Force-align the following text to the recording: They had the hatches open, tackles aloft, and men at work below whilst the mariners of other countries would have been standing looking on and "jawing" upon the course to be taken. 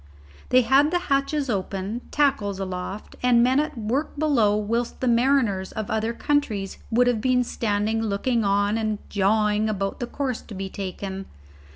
They 0.49 0.61
had 0.61 0.89
the 0.89 0.97
hatches 0.97 1.47
open, 1.47 2.01
tackles 2.09 2.57
aloft, 2.59 3.15
and 3.21 3.43
men 3.43 3.59
at 3.59 3.77
work 3.77 4.17
below 4.17 4.57
whilst 4.57 4.99
the 4.99 5.07
mariners 5.07 5.71
of 5.73 5.91
other 5.91 6.11
countries 6.11 6.79
would 6.89 7.05
have 7.05 7.21
been 7.21 7.43
standing 7.43 8.01
looking 8.01 8.43
on 8.43 8.79
and 8.79 8.97
"jawing" 9.11 9.69
upon 9.69 9.97
the 9.99 10.07
course 10.07 10.41
to 10.41 10.55
be 10.55 10.69
taken. 10.69 11.27